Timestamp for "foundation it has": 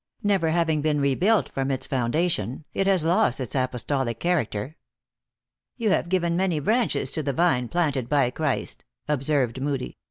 1.85-3.05